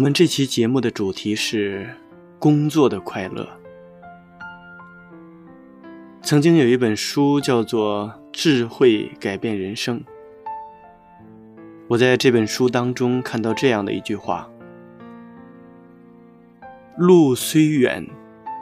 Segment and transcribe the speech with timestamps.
[0.00, 1.86] 我们这期节目的主题是
[2.38, 3.46] 工作的快乐。
[6.22, 10.00] 曾经有一本书叫做《智慧改变人生》，
[11.86, 14.50] 我在这本书当中看到这样的一句话
[16.96, 18.08] ：“路虽远，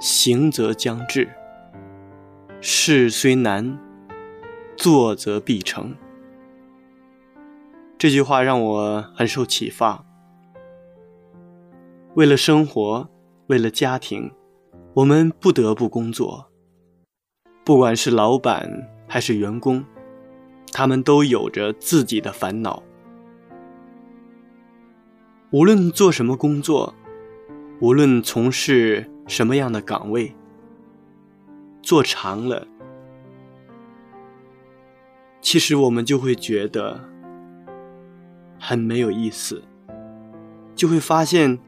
[0.00, 1.28] 行则将至；
[2.60, 3.78] 事虽难，
[4.76, 5.94] 做则必成。”
[7.96, 10.04] 这句话让我很受启发。
[12.18, 13.08] 为了生活，
[13.46, 14.28] 为了家庭，
[14.92, 16.50] 我们不得不工作。
[17.64, 18.68] 不管是老板
[19.06, 19.84] 还是员工，
[20.72, 22.82] 他们都有着自己的烦恼。
[25.52, 26.92] 无论做什么工作，
[27.80, 30.34] 无论从事什么样的岗位，
[31.82, 32.66] 做长了，
[35.40, 37.00] 其实我们就会觉得
[38.58, 39.62] 很没有意思，
[40.74, 41.60] 就会发现。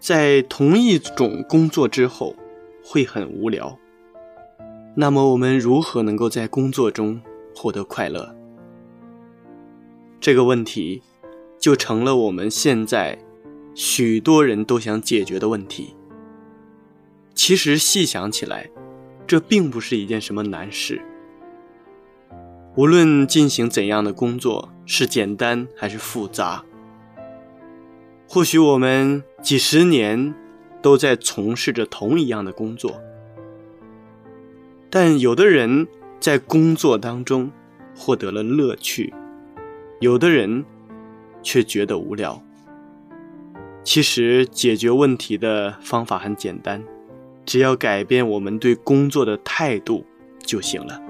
[0.00, 2.34] 在同一种工作之后，
[2.82, 3.78] 会很无聊。
[4.96, 7.20] 那么，我们如何能够在工作中
[7.54, 8.34] 获得快乐？
[10.18, 11.02] 这个问题，
[11.58, 13.18] 就成了我们现在
[13.74, 15.94] 许多人都想解决的问题。
[17.34, 18.70] 其实细想起来，
[19.26, 21.00] 这并不是一件什么难事。
[22.74, 26.64] 无论进行怎样的工作，是简单还是复杂。
[28.32, 30.32] 或许我们几十年
[30.80, 33.02] 都在从事着同一样的工作，
[34.88, 35.88] 但有的人
[36.20, 37.50] 在工作当中
[37.96, 39.12] 获得了乐趣，
[39.98, 40.64] 有的人
[41.42, 42.40] 却觉得无聊。
[43.82, 46.84] 其实解决问题的方法很简单，
[47.44, 50.06] 只要改变我们对工作的态度
[50.38, 51.02] 就行了。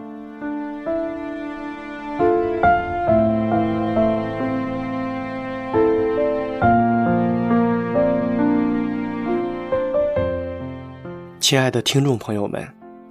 [11.51, 12.65] 亲爱的听众朋友们，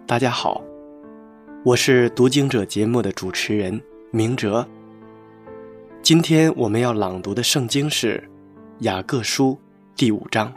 [0.07, 0.61] 大家好，
[1.65, 4.65] 我是读经者节目的主持人明哲。
[6.01, 8.17] 今天我们要朗读的圣经是
[8.85, 9.59] 《雅各书》
[9.99, 10.53] 第五章，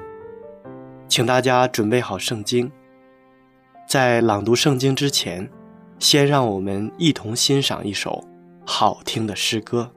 [1.09, 2.70] 请大家准备好圣经。
[3.88, 5.50] 在朗读圣经之前，
[5.99, 8.25] 先让我们一同欣赏一首
[8.64, 9.91] 好听的诗歌。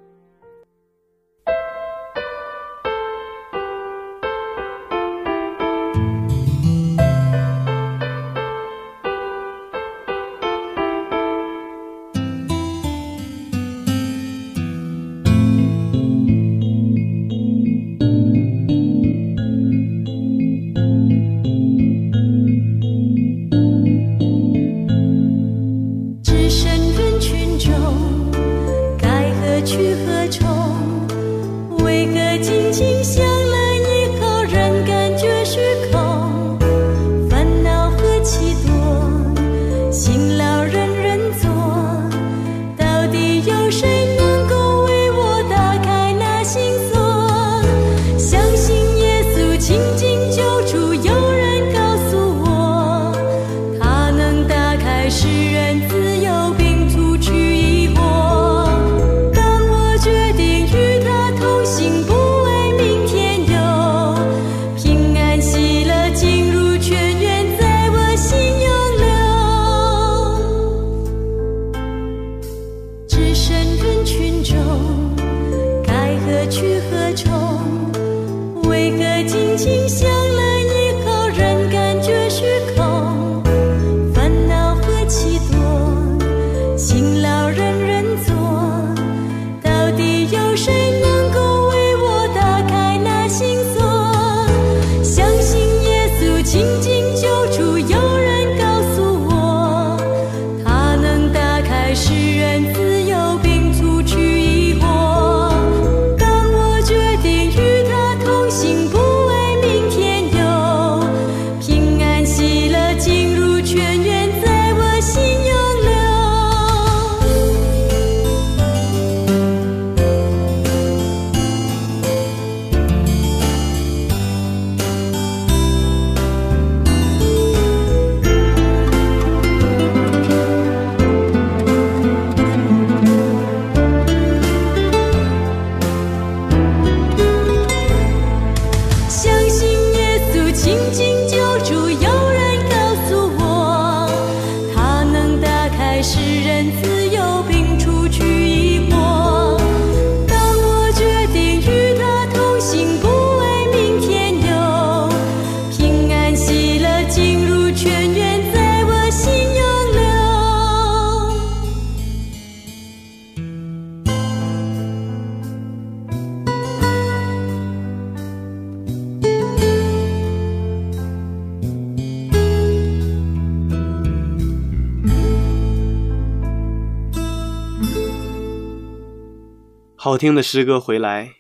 [180.05, 181.33] 好听的诗歌回来，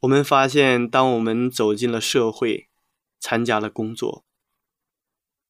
[0.00, 2.66] 我们发现，当我们走进了社会，
[3.20, 4.24] 参加了工作，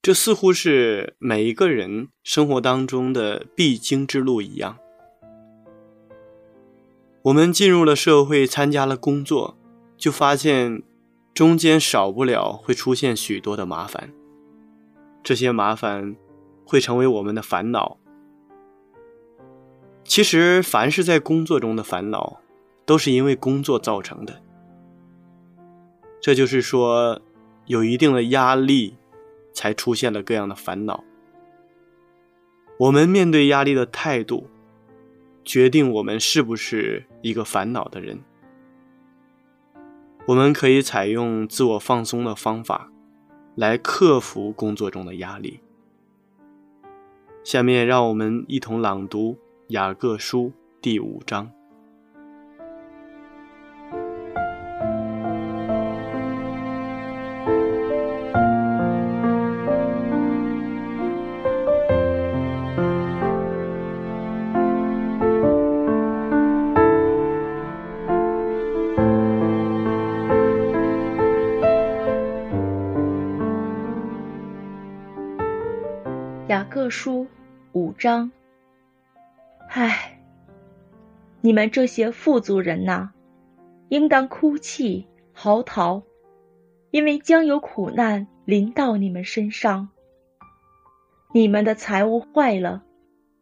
[0.02, 4.76] 这似乎是每一个人生活当中的必经之路一样。
[7.22, 9.56] 我们进入了社会，参加了工作，
[9.96, 10.82] 就发现
[11.32, 14.12] 中间少不了会出现许多的麻烦，
[15.22, 16.14] 这些麻烦
[16.66, 17.96] 会成为我们的烦恼。
[20.04, 22.41] 其实，凡是在工作中的烦恼，
[22.92, 24.42] 都是因为工作造成的。
[26.20, 27.22] 这就是说，
[27.64, 28.98] 有一定的压力，
[29.54, 31.02] 才出现了各样的烦恼。
[32.78, 34.46] 我们面对压力的态度，
[35.42, 38.20] 决定我们是不是一个烦恼的人。
[40.26, 42.92] 我们可以采用自我放松的方法，
[43.54, 45.60] 来克服工作中的压力。
[47.42, 49.38] 下面，让我们一同朗读。
[49.68, 50.52] 雅各书
[50.82, 51.50] 第五章。
[76.52, 77.26] 雅各书
[77.72, 78.30] 五章。
[79.70, 80.20] 唉，
[81.40, 83.08] 你们这些富足人呐，
[83.88, 86.02] 应当哭泣嚎啕，
[86.90, 89.88] 因为将有苦难临到你们身上。
[91.32, 92.82] 你们的财物坏了，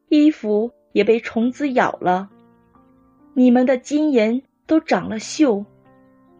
[0.08, 2.30] 衣服也被虫子咬了，
[3.35, 5.64] 你们的金银都长了锈，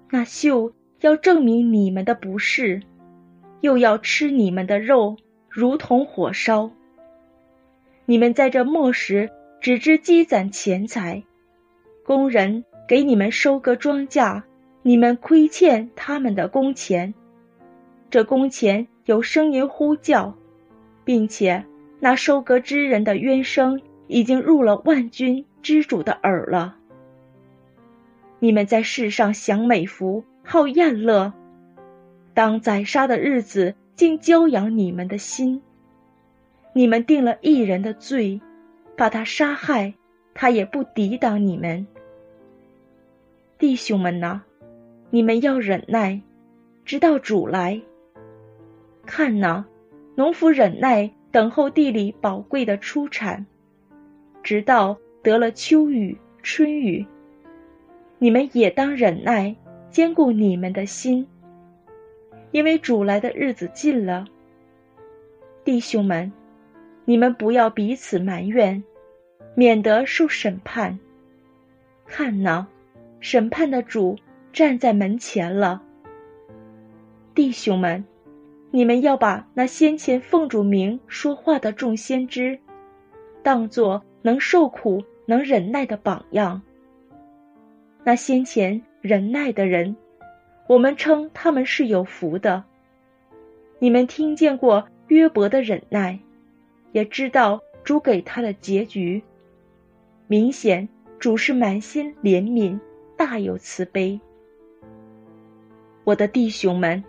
[0.09, 2.81] 那锈要证明你们的不是，
[3.61, 5.17] 又要吃你们的肉，
[5.51, 6.71] 如同火烧。
[8.07, 9.31] 你们在这末时。
[9.63, 11.23] 只知积攒钱财，
[12.03, 14.43] 工人给你们收割庄稼，
[14.81, 17.13] 你们亏欠他们的工钱。
[18.09, 20.35] 这工钱有声音呼叫，
[21.05, 21.67] 并且
[21.99, 26.77] 那收割之人的冤声已经入了万军之主的耳了。
[28.39, 31.35] 你们在世上享美福，好宴乐，
[32.33, 35.61] 当宰杀的日子，竟教养你们的心。
[36.73, 38.41] 你们定了一人的罪。
[38.97, 39.93] 把他杀害，
[40.35, 41.87] 他也不抵挡你们，
[43.59, 44.41] 弟兄们呐，
[45.11, 46.21] 你们要忍耐，
[46.85, 47.81] 直到主来。
[49.05, 49.67] 看呐，
[50.17, 53.47] 农夫忍耐等候地里宝贵的出产，
[54.43, 57.07] 直到得了秋雨春雨。
[58.19, 59.55] 你们也当忍耐，
[59.91, 61.27] 兼顾你们的心，
[62.53, 64.27] 因为主来的日子近了。
[65.65, 66.33] 弟兄们，
[67.05, 68.83] 你们不要彼此埋怨。
[69.57, 70.99] 免得受审判。
[72.07, 72.67] 看呐，
[73.19, 74.17] 审判的主
[74.53, 75.83] 站在门前了。
[77.35, 78.05] 弟兄们，
[78.71, 82.59] 你们要把那先前奉主名说话的众先知，
[83.43, 86.63] 当作能受苦、能忍耐的榜样。
[88.05, 89.97] 那先前忍耐的人，
[90.71, 92.63] 我们称他们是有福的。
[93.81, 96.17] 你们听见过约伯的忍耐，
[96.93, 99.21] 也知道主给他的结局。
[100.29, 102.79] 明显，主是满心怜悯，
[103.17, 104.21] 大有慈悲。
[106.05, 107.03] 我的弟兄们，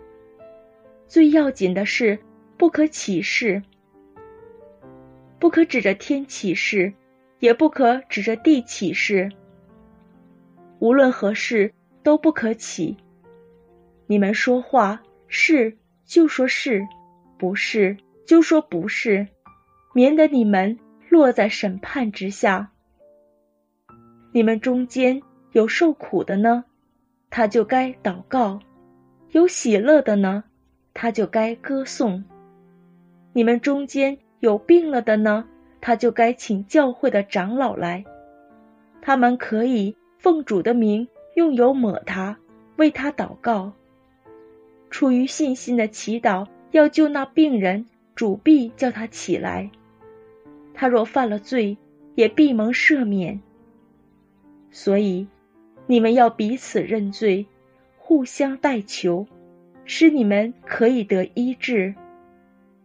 [1.06, 2.18] 最要紧的是
[2.56, 3.62] 不可起誓，
[5.38, 6.92] 不可指着天起誓，
[7.38, 9.30] 也不可指着地起誓。
[10.80, 12.96] 无论何事都不可起。
[14.12, 16.86] 你们说话是就说是，
[17.38, 19.26] 不是就说不是，
[19.94, 20.78] 免得你们
[21.08, 22.70] 落在审判之下。
[24.30, 26.62] 你们中间有受苦的呢，
[27.30, 28.60] 他就该祷告；
[29.30, 30.44] 有喜乐的呢，
[30.92, 32.22] 他就该歌颂。
[33.32, 35.48] 你们中间有病了的呢，
[35.80, 38.04] 他就该请教会的长老来，
[39.00, 42.36] 他们可以奉主的名用油抹他，
[42.76, 43.72] 为他祷告。
[44.92, 49.70] 出于信心的祈祷，要救那病人，主必叫他起来。
[50.74, 51.78] 他若犯了罪，
[52.14, 53.40] 也必蒙赦免。
[54.70, 55.26] 所以，
[55.86, 57.46] 你们要彼此认罪，
[57.96, 59.26] 互相代求，
[59.86, 61.94] 使你们可以得医治。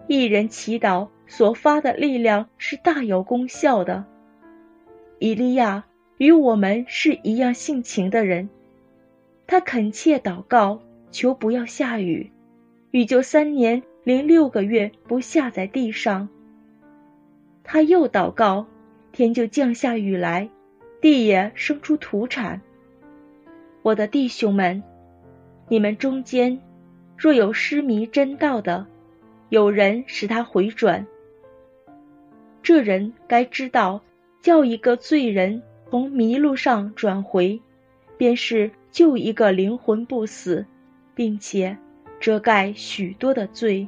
[0.08, 4.06] 一人祈祷所发的力量是大有功效的。
[5.20, 5.84] 以利亚
[6.18, 8.50] 与我们是一样性情的人，
[9.46, 10.80] 他恳切祷告，
[11.12, 12.32] 求不要下雨，
[12.92, 16.30] 雨就三年零六个月不下在地上。
[17.64, 18.66] 他又祷告，
[19.12, 20.50] 天就降下雨来。
[21.00, 22.60] 地也生出土产。
[23.84, 24.82] 我的弟兄们，
[25.70, 26.60] 你们中间
[27.16, 28.88] 若有失迷真道的，
[29.50, 31.06] 有人使他回转，
[32.64, 34.02] 这人该知道，
[34.42, 35.62] 叫一个罪人
[35.92, 37.62] 从迷路上转回，
[38.18, 40.66] 便是救一个灵魂不死，
[41.18, 41.76] 并且
[42.20, 43.88] 遮盖许多的罪。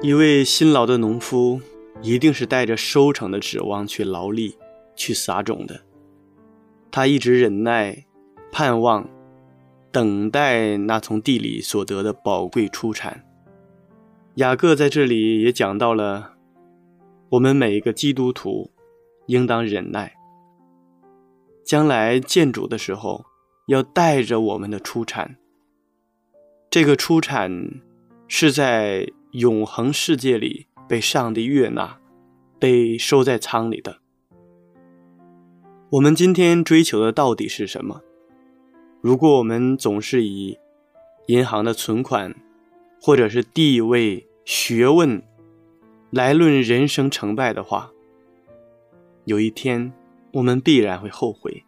[0.00, 1.60] 一位辛劳的农夫，
[2.02, 4.54] 一定是带着收成的指望去劳力、
[4.94, 5.82] 去撒种的。
[6.90, 8.06] 他一直忍耐、
[8.52, 9.08] 盼望、
[9.90, 13.24] 等待那从地里所得的宝贵出产。
[14.36, 16.34] 雅各在这里也讲到了，
[17.30, 18.70] 我们每一个基督徒
[19.26, 20.14] 应当忍耐，
[21.64, 23.24] 将来见主的时候，
[23.66, 25.36] 要带着我们的出产。
[26.70, 27.50] 这个出产
[28.28, 29.06] 是在。
[29.34, 31.98] 永恒世界里被上帝悦纳，
[32.60, 33.98] 被收在仓里的。
[35.94, 38.02] 我们今天追求的到底是什么？
[39.00, 40.58] 如果我们总是以
[41.28, 42.34] 银行的存款，
[43.00, 45.22] 或者是地位、学问
[46.10, 47.92] 来论人生成败的话，
[49.24, 49.92] 有一天
[50.32, 51.62] 我们必然会后悔。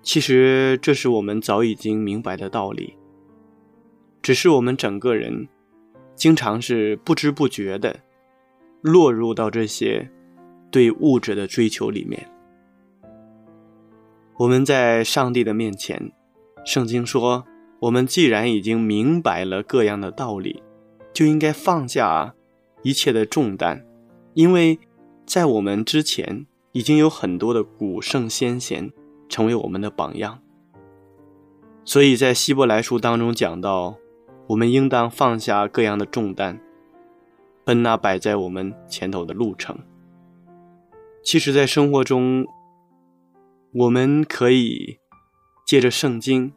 [0.00, 2.94] 其实这是我们早已经明白的道理，
[4.22, 5.48] 只是我们整个人。
[6.14, 8.00] 经常是不知不觉的
[8.82, 10.08] 落入到这些
[10.70, 12.28] 对物质的追求里面。
[14.38, 16.12] 我们在上帝的面前，
[16.64, 17.44] 圣经说，
[17.80, 20.62] 我们既然已经明白了各样的道理，
[21.12, 22.34] 就应该放下
[22.82, 23.84] 一切的重担，
[24.34, 24.78] 因为
[25.26, 28.90] 在我们之前已经有很多的古圣先贤
[29.28, 30.40] 成为我们的榜样。
[31.84, 33.96] 所以在希伯来书当中讲到。
[34.48, 36.58] 我们应当放下各样的重担，
[37.66, 39.78] 奔那摆在我们前头的路程。
[41.22, 42.46] 其实，在生活中，
[43.72, 44.98] 我们可以
[45.66, 46.52] 借着圣经，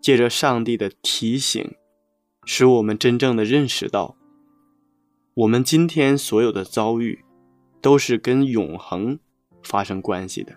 [0.00, 1.74] 借着上帝的提醒，
[2.44, 4.16] 使我们真正的认识到，
[5.34, 7.24] 我们今天所有的遭遇，
[7.80, 9.18] 都是跟永恒
[9.62, 10.54] 发生关系的。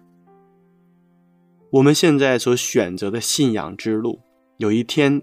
[1.71, 4.19] 我们现在所选择的信仰之路，
[4.57, 5.21] 有一天。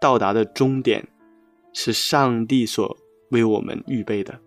[0.00, 1.08] 到达的终点，
[1.72, 2.96] 是上帝所
[3.32, 4.38] 为我们预备的，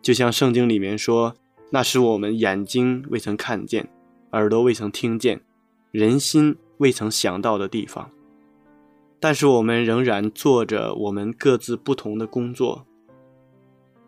[0.00, 1.36] 就像圣经里面说
[1.70, 3.86] ：“那是我们眼睛未曾看见，
[4.34, 5.40] 耳朵未曾听见，
[5.92, 8.10] 人心未曾想到的地方。”
[9.20, 12.84] 但是我们仍然做着我们各自不同的工作，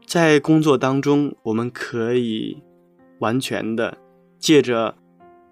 [0.05, 2.63] 在工作当中，我们可以
[3.21, 3.97] 完全的
[4.39, 4.99] 借着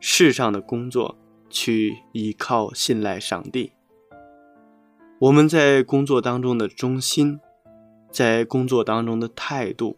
[0.01, 1.17] 世上的工作
[1.49, 3.73] 去依靠、信赖上帝。
[5.21, 7.41] 我们在工作当中的中心，
[8.11, 9.97] 在工作当中的态度，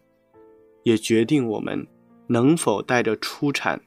[0.83, 1.85] 也决定我们
[2.27, 3.81] 能否带着出产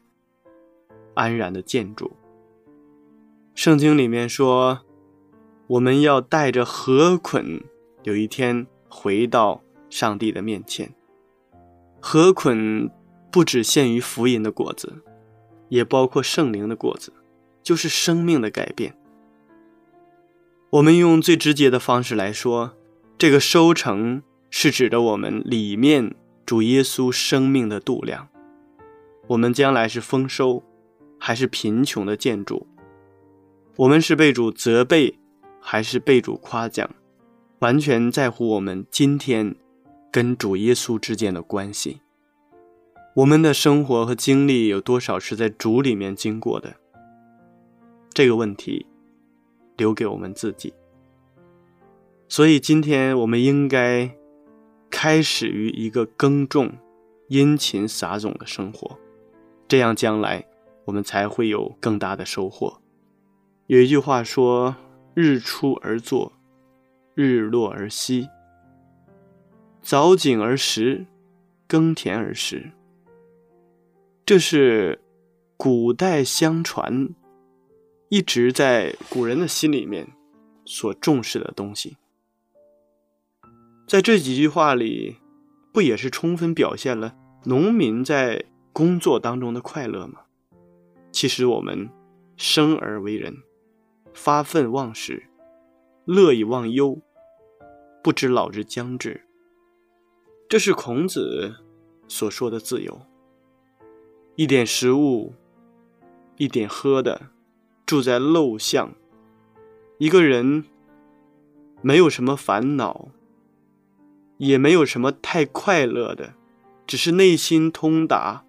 [1.20, 2.12] 安然的建筑。
[3.54, 4.80] 圣经里面说，
[5.66, 7.62] 我们要带着何捆，
[8.04, 10.94] 有一天回到上帝的面前。
[12.00, 12.90] 何捆
[13.30, 15.02] 不只限于福音的果子，
[15.68, 17.12] 也包括圣灵的果子，
[17.62, 18.96] 就是生命的改变。
[20.70, 22.72] 我们用最直接的方式来说，
[23.18, 26.14] 这个收成是指着我们里面
[26.46, 28.28] 主耶稣生命的度量。
[29.26, 30.64] 我们将来是丰收，
[31.20, 32.66] 还是贫穷的建筑？
[33.76, 35.16] 我们是被主责备，
[35.60, 36.90] 还是被主夸奖？
[37.60, 39.54] 完全在乎我们今天
[40.10, 42.00] 跟主耶稣之间的关系。
[43.14, 46.74] 我们的生活和经历有多少是在主里面经过的？
[48.12, 48.86] 这个问题。
[49.76, 50.74] 留给我们自己，
[52.28, 54.14] 所以今天我们应该
[54.90, 56.70] 开始于一个耕种、
[57.28, 58.98] 殷勤撒种的生活，
[59.66, 60.44] 这样将来
[60.90, 62.82] 我们才会有更大的收获。
[63.68, 64.75] 有一句话说
[65.14, 66.32] ：“日出而作，
[67.14, 68.26] 日落而息；
[69.80, 71.06] 早景而食，
[71.68, 72.73] 耕田而食。”
[74.26, 75.00] 这是
[75.56, 77.11] 古代相传。
[78.09, 80.09] 一直在古人的心里面
[80.64, 81.97] 所重视的东西，
[83.87, 85.18] 在这几句话里，
[85.73, 90.23] 不也是充分表现了农民在工作当中的快乐吗？
[91.12, 91.90] 其实我们
[92.36, 93.36] 生而为人，
[94.14, 95.24] 发愤忘食，
[96.04, 96.98] 乐以忘忧，
[98.02, 99.26] 不知老之将至，
[100.48, 101.56] 这是孔子
[102.08, 103.00] 所说的自由。
[104.36, 105.34] 一点食物，
[106.36, 107.28] 一点喝的，
[107.84, 108.94] 住在陋巷，
[109.98, 110.64] 一个人
[111.82, 113.08] 没有什么烦恼，
[114.38, 116.34] 也没有什么太快乐的，
[116.86, 118.46] 只是内心通达。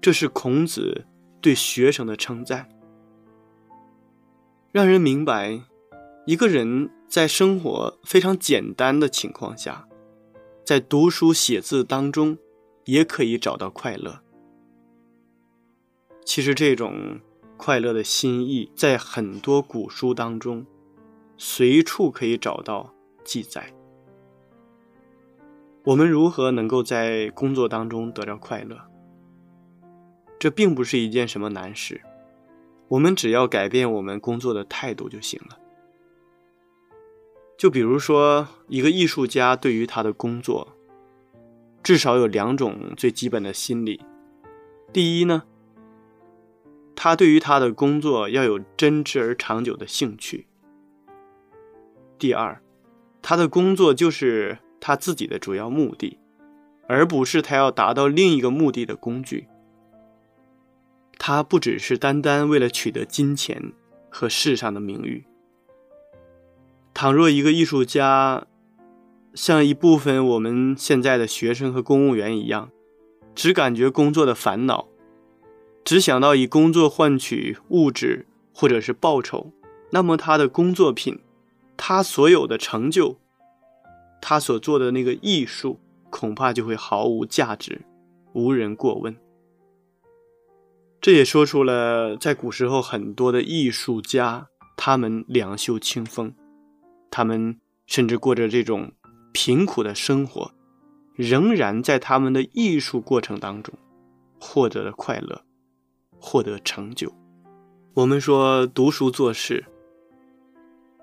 [0.00, 1.06] 这是孔子
[1.40, 2.68] 对学生的称赞，
[4.72, 5.60] 让人明白，
[6.24, 9.86] 一个人在生活非常简单的情况下。
[10.64, 12.36] 在读书写字当中，
[12.84, 14.20] 也可以找到快乐。
[16.26, 17.20] 其实这种
[17.56, 20.66] 快乐的心意，在很多古书当中，
[21.38, 23.72] 随处可以找到记载。
[25.84, 28.78] 我们如何能够在工作当中得到快乐？
[30.38, 32.00] 这并不是一件什么难事，
[32.88, 35.58] 我们只要改变我们工作的态度就行了。
[37.56, 40.76] 就比如说，一个艺术家对于他的工作，
[41.82, 44.00] 至少有两种最基本的心理。
[44.92, 45.42] 第一呢，
[46.94, 50.46] 他对于他的工作要有真挚而长久的兴趣。
[52.16, 52.62] 第二，
[53.20, 56.16] 他的工作就是他自己的主要目的，
[56.86, 59.48] 而不是他要达到另一个目的的工具。
[61.28, 63.74] 他不只是单单为了取得金钱
[64.08, 65.26] 和世上的名誉。
[66.94, 68.46] 倘若一个艺术家
[69.34, 72.70] 像一部分我们现在的学生和公务员一样，
[73.34, 74.88] 只感觉工作的烦恼，
[75.84, 79.52] 只想到以工作换取物质或者是报酬，
[79.90, 81.20] 那么他的工作品，
[81.76, 83.18] 他所有的成就，
[84.22, 87.82] 他所做的那个艺术，恐怕就会毫无价值，
[88.32, 89.14] 无人过问。
[91.00, 96.34] 这也说出了在古时候很多的艺术家，他们两袖清风。
[97.10, 98.92] 他们甚至过着这种
[99.32, 100.50] 贫苦的生活，
[101.14, 103.74] 仍然在他们的艺术过程当中
[104.38, 105.42] 获得了快乐，
[106.18, 107.12] 获得成就。
[107.94, 109.64] 我们说读书做事，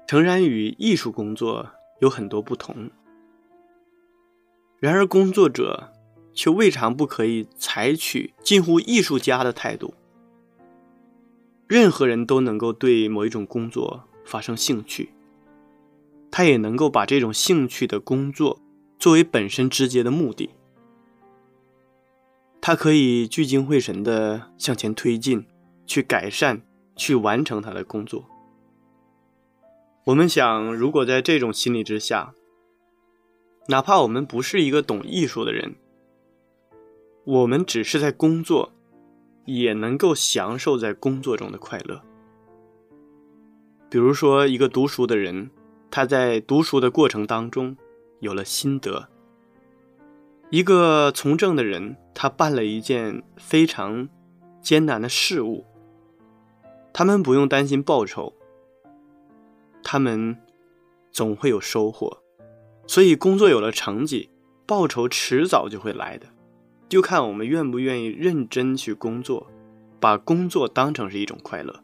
[0.08, 2.92] 诚然与艺术工作有很多不同，
[4.80, 5.92] 然而工作者
[6.36, 9.96] 却未尝不可以采取近乎艺术家的态度。
[11.68, 15.10] 任何人都能够对某一种工作发生兴趣。
[16.30, 18.60] 他也能够把这种兴趣的工作
[19.00, 20.50] 作为本身直接的目的，
[22.60, 25.46] 他可以聚精会神地向前推进，
[25.88, 26.62] 去改善，
[26.98, 28.26] 去完成他的工作。
[30.08, 32.34] 我们想，如果在这种心理之下，
[33.70, 35.76] 哪怕我们不是一个懂艺术的人，
[37.26, 38.72] 我们只是在工作，
[39.46, 42.02] 也能够享受在工作中的快乐。
[43.90, 45.52] 比如说，一个读书的人。
[45.92, 47.78] 他在读书的过程当中
[48.20, 49.08] 有了心得。
[50.50, 54.10] 一个从政的人，他办了一件非常
[54.60, 55.64] 艰难的事物。
[56.92, 58.34] 他们不用担心报酬，
[59.82, 60.36] 他们
[61.14, 62.22] 总会有收获。
[62.88, 64.30] 所以工作有了成绩，
[64.66, 66.28] 报酬迟早就会来的，
[66.88, 69.48] 就看我们愿不愿意认真去工作，
[70.00, 71.84] 把工作当成是一种快乐。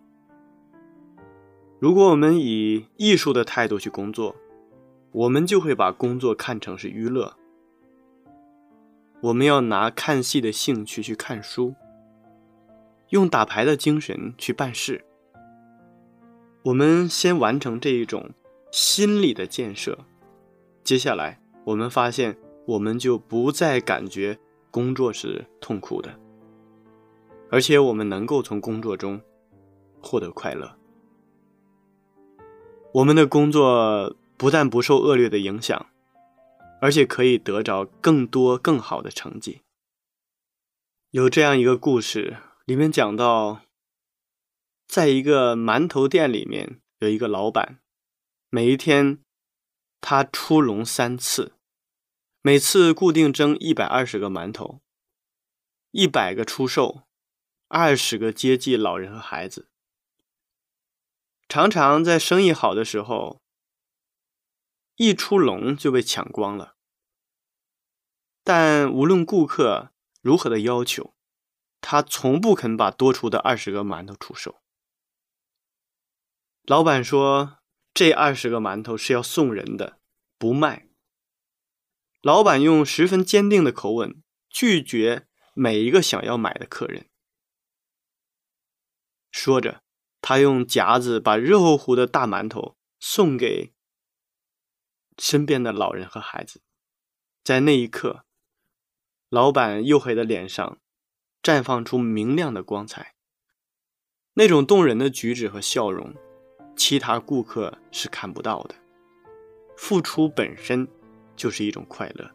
[1.79, 4.35] 如果我们以艺术的态度去工作，
[5.11, 7.35] 我们就会把工作看成是娱乐。
[9.21, 11.73] 我们要拿看戏的兴趣去看书，
[13.09, 15.03] 用打牌的精神去办事。
[16.63, 18.29] 我们先完成这一种
[18.71, 19.97] 心理的建设，
[20.83, 22.37] 接下来我们发现，
[22.67, 24.37] 我们就不再感觉
[24.71, 26.17] 工作是痛苦的，
[27.51, 29.21] 而且我们能够从工作中
[30.01, 30.77] 获得快乐。
[32.93, 35.86] 我们的工作不但不受恶劣的影响，
[36.81, 39.62] 而且可以得着更多更好的成绩。
[41.12, 43.62] 有这样一个故事，里面讲到，
[44.88, 47.79] 在一个馒头店里面，有一个老板，
[48.49, 49.19] 每一天
[49.99, 51.53] 他出笼三次，
[52.43, 54.82] 每次固定蒸一百二十个馒头，
[55.91, 57.04] 一百个出售，
[57.67, 59.69] 二十个接济老人和孩子。
[61.47, 63.41] 常常在生意好的时候，
[64.95, 66.75] 一出笼就被抢光了。
[68.43, 71.13] 但无论顾客如何的要求，
[71.80, 74.62] 他从不肯把多出的二十个馒头出售。
[76.63, 77.60] 老板说
[77.93, 79.99] ：“这二十个馒头是要送人的，
[80.39, 80.88] 不卖。”
[82.21, 87.10] 老板用十分坚定的口吻拒绝每一个想要买的客人，
[89.31, 89.84] 说着。
[90.23, 93.73] 他用夹子把热乎乎的大馒头送给
[95.17, 96.62] 身边的老人和孩子。
[97.43, 98.23] 在那一刻，
[99.29, 100.79] 老板黝黑的脸上
[101.41, 103.15] 绽放出明亮的光彩。
[104.36, 106.13] 那种动人的举止和笑容，
[106.77, 108.75] 其他顾客是看不到的。
[109.75, 110.88] 付出本身
[111.36, 112.30] 就是一种快乐。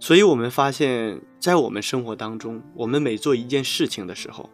[0.00, 4.48] 所以，我们发现，在我们生活当中，我们每做一件事情的时候，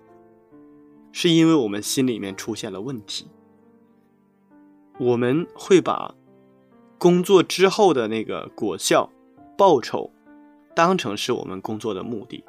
[1.12, 3.28] 是因为我们心里面出现了问题。
[4.98, 6.14] 我们会把
[6.98, 9.10] 工作之后的那个果效、
[9.58, 10.10] 报酬，
[10.74, 12.42] 当成是我们工作的目的。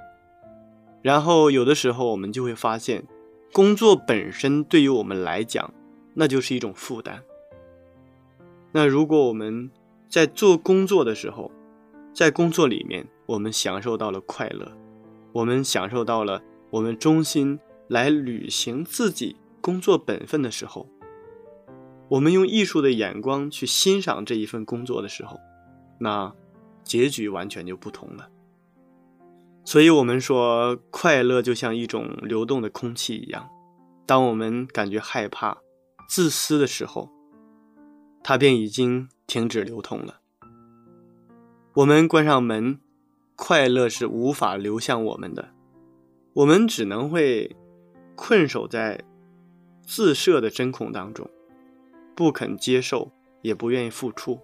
[1.02, 3.06] 然后，有的时候我们就会发现，
[3.52, 5.74] 工作本身对于我们来讲，
[6.13, 7.21] 那就是一种负担。
[8.71, 9.69] 那如果我们
[10.09, 11.51] 在做工作的时候，
[12.13, 14.71] 在工作里面，我们享受到了快乐，
[15.33, 20.87] 我们享受到了我们衷心来履行自己工作本分的时候，
[22.07, 25.37] 我们用艺术的眼光去欣赏这一份工作的时候，
[25.99, 26.33] 那
[26.83, 28.29] 结局完全就不同了。
[29.65, 33.49] 所以，我们说快乐就像一种流动的空气一样，
[34.05, 35.57] 当我们感觉害怕、
[36.07, 37.09] 自私的时候，
[38.23, 40.19] 它便已经停止流通了。
[41.73, 42.79] 我们关上门，
[43.35, 45.49] 快乐是无法流向我们的，
[46.33, 47.55] 我们只能会
[48.15, 49.03] 困守在
[49.85, 51.29] 自设的针孔当中，
[52.15, 53.11] 不肯接受，
[53.41, 54.39] 也不愿意付出，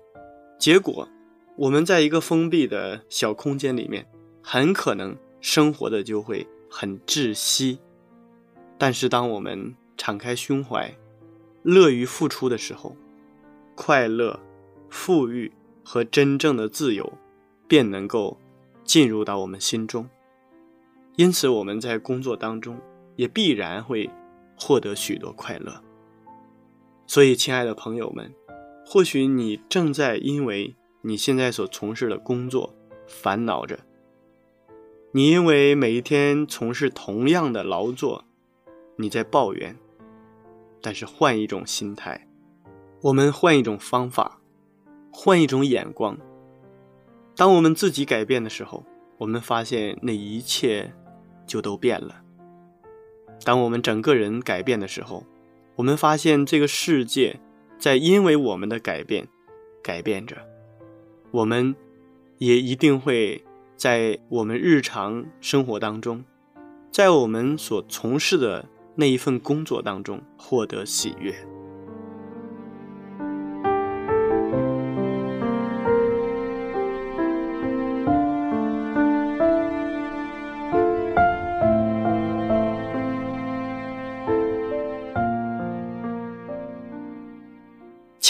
[0.60, 1.08] 结果
[1.56, 4.06] 我们在一个封闭的小空间里面，
[4.44, 7.80] 很可能生活的就会很窒息。
[8.78, 10.94] 但是当我们敞开胸怀，
[11.64, 12.96] 乐于付出的时候，
[13.76, 14.40] 快乐、
[14.92, 15.52] 富裕
[15.84, 17.12] 和真正的自由。
[17.68, 18.38] 便能够
[18.84, 20.10] 进入到我们心中，
[21.16, 22.78] 因此我们在工作当中
[23.16, 24.10] 也必然会
[24.60, 25.82] 获得许多快乐。
[27.08, 28.30] 所以，亲爱的朋友们，
[28.86, 32.76] 或许你正在因为你现在所从事的工作
[33.08, 33.80] 烦恼着，
[35.14, 38.26] 你因为每一天从事同样的劳作，
[38.98, 39.78] 你在抱怨。
[40.82, 42.28] 但是换一种心态，
[43.04, 44.41] 我们换一种方法，
[45.12, 46.18] 换一种眼光。
[47.36, 48.84] 当我们自己改变的时候，
[49.18, 50.94] 我们发现那一切
[51.46, 52.22] 就都变了。
[53.44, 55.26] 当我们整个人改变的时候，
[55.76, 57.40] 我们发现这个世界
[57.80, 59.28] 在因为我们的改变
[59.82, 60.38] 改变着。
[61.32, 61.76] 我们
[62.38, 63.44] 也一定会
[63.76, 66.24] 在我们日常生活当中，
[66.92, 71.34] 在我们所从事的那一份工作当中获得喜悦。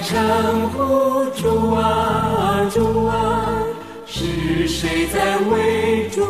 [0.00, 3.62] 称呼主啊主啊，
[4.06, 6.22] 是谁在为主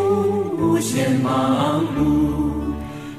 [0.58, 2.50] 无限忙碌？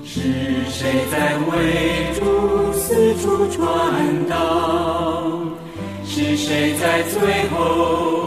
[0.03, 0.21] 是
[0.69, 5.23] 谁在为主四处传道？
[6.05, 8.18] 是谁在最后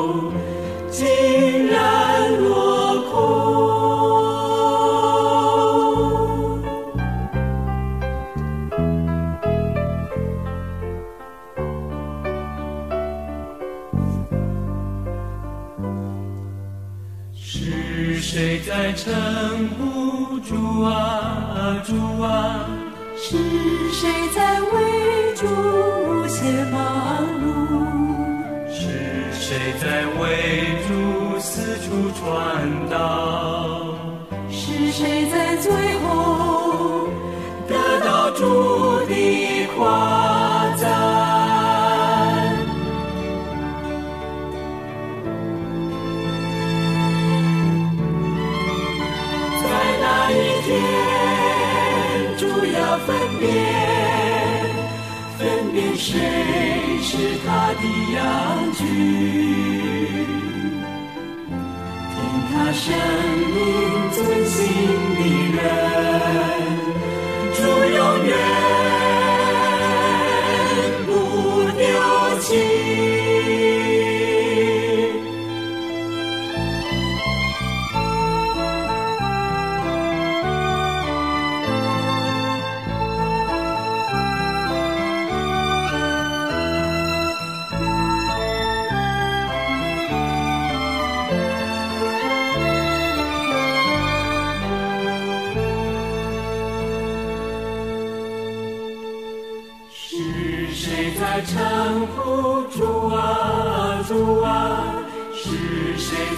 [19.02, 22.64] 撑不住啊主啊，
[23.16, 23.36] 是
[23.90, 27.42] 谁在为主无限忙碌？
[28.72, 28.80] 是
[29.32, 30.90] 谁在为主
[31.40, 33.96] 四处传道？
[34.48, 36.31] 是谁在最后
[56.04, 56.18] 谁
[57.00, 58.18] 是他的羊
[58.74, 58.84] 群，
[62.10, 62.18] 听
[62.50, 62.82] 他生
[63.54, 63.56] 命
[64.10, 64.58] 遵行
[65.14, 65.20] 的
[65.54, 65.62] 人，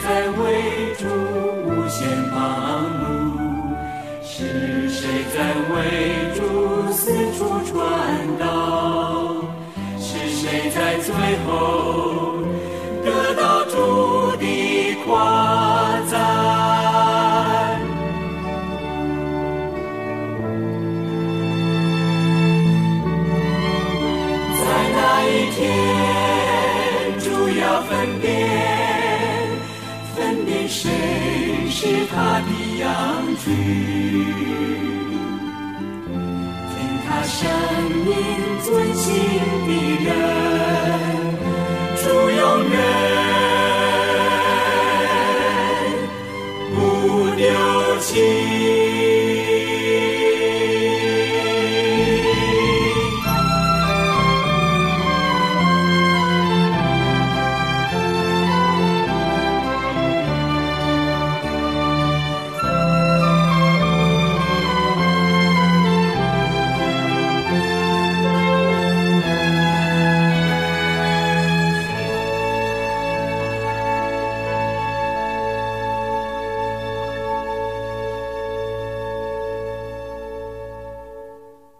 [0.05, 1.07] 在为主
[1.64, 3.09] 无限忙碌？
[4.23, 5.38] 是谁在
[5.73, 5.75] 为
[6.35, 6.38] 主
[6.93, 7.73] 四处传
[8.38, 8.45] 道？
[9.99, 11.09] 是谁在最
[11.47, 12.37] 后
[13.03, 14.45] 得到主的
[15.07, 16.21] 夸赞？
[24.61, 24.62] 在
[24.93, 25.62] 那一天，
[27.21, 27.25] 主
[27.59, 28.63] 要分辨，分辨
[30.66, 30.90] 谁
[31.68, 32.48] 是他的
[32.79, 32.85] 羊
[33.37, 33.44] 群，
[36.70, 36.74] 听
[37.07, 37.37] 他声
[38.07, 38.11] 音
[38.62, 39.05] 遵行
[39.66, 39.70] 的
[40.05, 40.07] 人，
[41.96, 42.74] 主永远
[46.74, 46.77] 不
[47.37, 47.42] 丢
[48.00, 48.93] 弃。